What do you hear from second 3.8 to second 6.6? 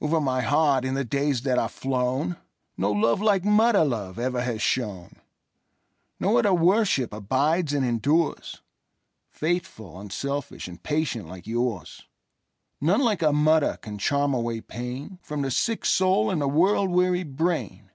love ever has shone; No other